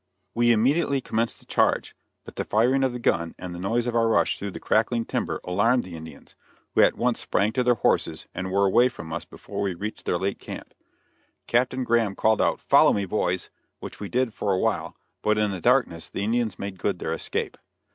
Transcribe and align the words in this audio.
We 0.33 0.51
immediately 0.51 0.99
commenced 0.99 1.39
the 1.41 1.45
charge, 1.45 1.95
but 2.25 2.35
the 2.35 2.43
firing 2.43 2.83
of 2.83 2.91
the 2.91 2.97
gun 2.97 3.35
and 3.37 3.53
the 3.53 3.59
noise 3.59 3.85
of 3.85 3.95
our 3.95 4.07
rush 4.07 4.39
through 4.39 4.49
the 4.49 4.59
crackling 4.59 5.05
timber 5.05 5.39
alarmed 5.43 5.83
the 5.83 5.95
Indians, 5.95 6.33
who 6.73 6.81
at 6.81 6.97
once 6.97 7.19
sprang 7.19 7.51
to 7.51 7.63
their 7.63 7.75
horses 7.75 8.25
and 8.33 8.51
were 8.51 8.65
away 8.65 8.89
from 8.89 9.13
us 9.13 9.25
before 9.25 9.61
we 9.61 9.75
reached 9.75 10.05
their 10.05 10.17
late 10.17 10.39
camp. 10.39 10.73
Captain 11.45 11.83
Graham 11.83 12.15
called 12.15 12.41
out 12.41 12.59
"Follow 12.59 12.93
me 12.93 13.05
boys!" 13.05 13.51
which 13.79 13.99
we 13.99 14.09
did 14.09 14.33
for 14.33 14.51
awhile, 14.53 14.95
but 15.21 15.37
in 15.37 15.51
the 15.51 15.61
darkness 15.61 16.09
the 16.09 16.23
Indians 16.23 16.57
made 16.57 16.79
good 16.79 16.97
their 16.97 17.13
escape. 17.13 17.55